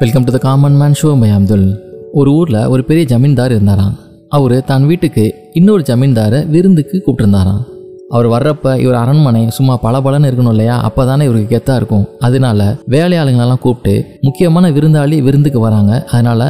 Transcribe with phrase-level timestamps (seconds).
[0.00, 1.64] Welcome to the common man show my Abdul
[2.12, 3.94] ஒரு ஊரில் ஒரு பெரிய ஜமீன்தார் இருந்தாராம்.
[4.28, 7.62] அவர் தன் வீட்டுக்கு இன்னொரு ஜமீன்தாரை விருந்துக்கு கூப்பிட்டுருந்தாராம்.
[8.08, 10.76] அவர் வர்றப்ப இவர் அரண்மனை சும்மா பளபளன்னு இருக்கணும் இல்லையா?
[10.88, 12.04] அப்போ தானே இவருக்கு கெத்தாக இருக்கும்.
[12.18, 16.04] அதனால வேலையாளுங்களெல்லாம் கூப்பிட்டு முக்கியமான விருந்தாளி விருந்துக்கு வராங்க.
[16.10, 16.46] அதனால்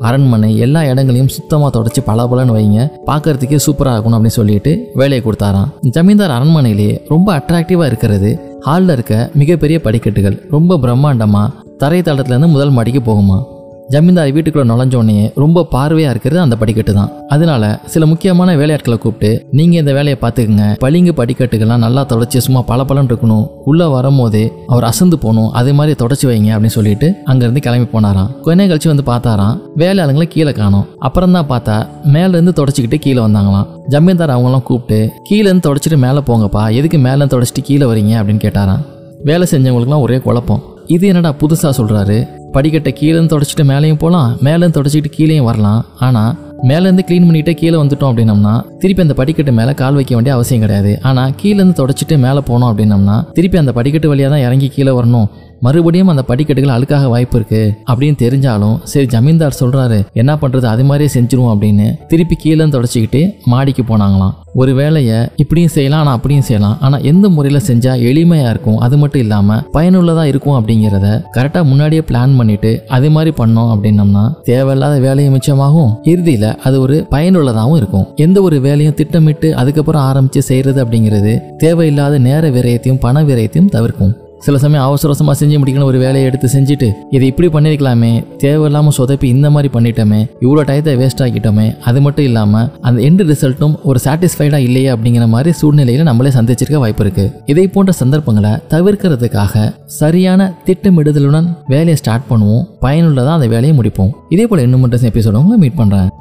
[0.00, 2.80] அரண்மனை எல்லா இடங்களையும் சுத்தமாக தொடச்சி பளபளன்னு வைங்க.
[3.10, 5.70] பார்க்கறதுக்கே சூப்பராக இருக்கணும் அப்படின்னு சொல்லிட்டு வேலையை கொடுத்தாராம்.
[5.96, 8.32] ஜமீன்தார் அரண்மனையிலேயே ரொம்ப அட்ராக்டிவாக இருக்கிறது.
[8.68, 13.42] ஹாலில் இருக்க மிகப்பெரிய படிக்கட்டுகள் ரொம்ப பிரம்மாண்டமாக தரை தளத்துலேருந்து முதல் மாடிக்கு போகுமா?
[13.88, 17.12] ஜமீன்தார் வீட்டுக்குள்ள நுழைஞ்சோடனே ரொம்ப பார்வையாக இருக்கிறது அந்த படிக்கட்டு தான்.
[17.28, 20.76] அதனால சில முக்கியமான வேலையாட்களை கூப்பிட்டு நீங்கள் இந்த வேலையை பார்த்துக்குங்க.
[20.78, 23.46] பளிங்கு படிக்கட்டுகள்லாம் நல்லா தொடச்சி சும்மா பல இருக்கணும்.
[23.64, 25.50] உள்ளே வரும்போதே அவர் அசந்து போகணும்.
[25.50, 28.40] அதே மாதிரி தொடச்சி வைங்க அப்படின்னு சொல்லிட்டு அங்கேருந்து கிளம்பி போனாராம்.
[28.40, 30.86] கொஞ்ச கழிச்சு வந்து பார்த்தாராம் வேலையாளுங்களை கீழே காணும்.
[30.98, 33.66] அப்புறம் தான் பார்த்தா மேலேருந்து தொடச்சிக்கிட்டு கீழே வந்தாங்களாம்.
[33.86, 36.74] ஜமீன்தார் அவங்களாம் கூப்பிட்டு கீழேருந்து தொடச்சிட்டு மேலே போங்கப்பா.
[36.74, 38.22] எதுக்கு மேலே தொடச்சிட்டு கீழே வரீங்க?
[38.22, 38.84] அப்படின்னு கேட்டாராம்.
[39.22, 40.76] வேலை செஞ்சவங்களுக்குலாம் ஒரே குழப்பம்.
[40.94, 42.18] இது என்னடா புதுசாக சொல்கிறாரு
[42.54, 45.80] படிக்கட்டை கீழேருந்து தொடச்சிட்டு மேலேயும் போகலாம் மேலேருந்து தொடச்சிக்கிட்டு கீழேயும் வரலாம்.
[46.06, 46.30] ஆனால்
[46.68, 50.92] மேலேருந்து க்ளீன் பண்ணிட்டு கீழே வந்துட்டோம் அப்படின்னம்னா திருப்பி அந்த படிக்கட்டு மேலே கால் வைக்க வேண்டிய அவசியம் கிடையாது.
[51.08, 55.28] ஆனால் கீழேருந்து தொடச்சிட்டு மேலே போனோம் அப்படின்னம்னா திருப்பி அந்த படிக்கட்டு வழியாக தான் இறங்கி கீழே வரணும்.
[55.66, 61.10] மறுபடியும் அந்த படிக்கட்டுகள் அழுக்காக வாய்ப்பு இருக்கு அப்படின்னு தெரிஞ்சாலும் சரி ஜமீன்தார் சொல்றாரு என்ன பண்றது அது மாதிரியே
[61.14, 64.34] செஞ்சிருவோம் அப்படின்னு திருப்பி கீழே தொடச்சிக்கிட்டு மாடிக்கு போனாங்களாம்.
[64.60, 66.76] ஒரு வேலையை இப்படியும் செய்யலாம் ஆனால் அப்படியும் செய்யலாம்.
[66.84, 72.36] ஆனால் எந்த முறையில் செஞ்சால் எளிமையாக இருக்கும் அது மட்டும் இல்லாமல் பயனுள்ளதாக இருக்கும் அப்படிங்கிறத கரெக்டாக முன்னாடியே பிளான்
[72.38, 75.90] பண்ணிட்டு அதே மாதிரி பண்ணோம் அப்படின்னம்னா தேவையில்லாத வேலையும் மிச்சமாகும்.
[76.12, 78.06] இறுதியில் அது ஒரு பயனுள்ளதாகவும் இருக்கும்.
[78.26, 84.14] எந்த ஒரு வேலையும் திட்டமிட்டு அதுக்கப்புறம் ஆரம்பித்து செய்கிறது அப்படிங்கிறது தேவையில்லாத நேர விரயத்தையும் பண விரயத்தையும் தவிர்க்கும்.
[84.38, 89.24] சில சமயம் அவசர அவசரமாக செஞ்சு முடிக்கணும் ஒரு வேலையை எடுத்து செஞ்சுட்டு இதை இப்படி பண்ணியிருக்கலாமே தேவையில்லாமல் சொதப்பி
[89.24, 94.56] இந்த மாதிரி பண்ணிட்டோமே இவ்வளோ டயத்தை வேஸ்ட் ஆக்கிட்டோமே அது மட்டும் இல்லாமல் அந்த எண்டு ரிசல்ட்டும் ஒரு சாட்டிஸ்ஃபைடாக
[94.56, 101.96] இல்லையே அப்படிங்கிற மாதிரி சூழ்நிலையில் நம்மளே சந்திச்சிருக்க வாய்ப்பு இருக்குது இதை போன்ற சந்தர்ப்பங்களை தவிர்க்கிறதுக்காக சரியான திட்டமிடுதலுடன் வேலையை
[101.96, 104.10] ஸ்டார்ட் பண்ணுவோம் பயனுள்ளதாக அந்த வேலையை முடிப்போம்.
[104.28, 106.17] இதே போல் இன்னும் எபிசோட உங்களை மீட் பண்ணுறேன்